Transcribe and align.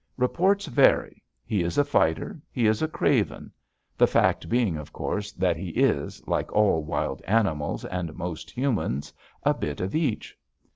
Reports 0.17 0.65
vary 0.65 1.21
he 1.45 1.61
is 1.61 1.77
a 1.77 1.85
fighter; 1.85 2.41
he 2.51 2.65
is 2.65 2.81
a 2.81 2.87
craven; 2.87 3.51
the 3.95 4.07
fact 4.07 4.49
being, 4.49 4.75
of 4.75 4.91
course, 4.91 5.31
that 5.33 5.55
he 5.57 5.69
is, 5.69 6.27
like 6.27 6.51
all 6.53 6.83
wild 6.83 7.21
animals 7.27 7.85
and 7.85 8.15
most 8.15 8.49
humans, 8.49 9.13
a 9.43 9.53
bit 9.53 9.79
of 9.79 9.93
each. 9.93 10.35